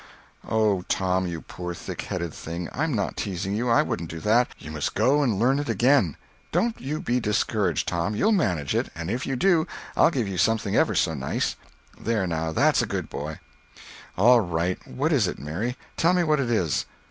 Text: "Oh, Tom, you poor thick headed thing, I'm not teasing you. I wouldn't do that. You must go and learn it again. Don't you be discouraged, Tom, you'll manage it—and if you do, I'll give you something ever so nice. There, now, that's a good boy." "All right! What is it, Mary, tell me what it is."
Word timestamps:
"Oh, 0.49 0.81
Tom, 0.89 1.27
you 1.27 1.41
poor 1.41 1.75
thick 1.75 2.01
headed 2.01 2.33
thing, 2.33 2.69
I'm 2.73 2.91
not 2.95 3.15
teasing 3.15 3.53
you. 3.55 3.69
I 3.69 3.83
wouldn't 3.83 4.09
do 4.09 4.19
that. 4.21 4.47
You 4.57 4.71
must 4.71 4.95
go 4.95 5.21
and 5.21 5.37
learn 5.37 5.59
it 5.59 5.69
again. 5.69 6.17
Don't 6.51 6.81
you 6.81 6.99
be 6.99 7.19
discouraged, 7.19 7.87
Tom, 7.87 8.15
you'll 8.15 8.31
manage 8.31 8.73
it—and 8.73 9.11
if 9.11 9.27
you 9.27 9.35
do, 9.35 9.67
I'll 9.95 10.09
give 10.09 10.27
you 10.27 10.39
something 10.39 10.75
ever 10.75 10.95
so 10.95 11.13
nice. 11.13 11.55
There, 11.99 12.25
now, 12.25 12.51
that's 12.51 12.81
a 12.81 12.87
good 12.87 13.09
boy." 13.09 13.37
"All 14.17 14.39
right! 14.41 14.79
What 14.87 15.13
is 15.13 15.27
it, 15.27 15.37
Mary, 15.37 15.77
tell 15.97 16.13
me 16.13 16.23
what 16.23 16.39
it 16.39 16.49
is." 16.49 16.87